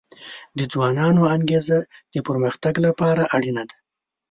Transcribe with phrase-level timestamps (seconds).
[0.57, 1.79] د ځوانانو انګیزه
[2.13, 3.75] د پرمختګ لپاره اړینه ده.